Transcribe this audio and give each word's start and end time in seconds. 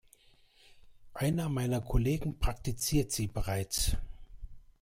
Einer 1.13 1.47
meiner 1.47 1.79
Kollegen 1.79 2.39
praktiziert 2.39 3.11
sie 3.11 3.27
bereits. 3.27 3.95